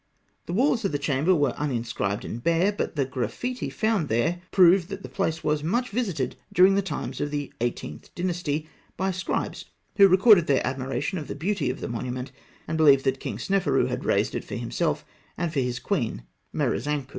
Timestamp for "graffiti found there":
3.05-4.41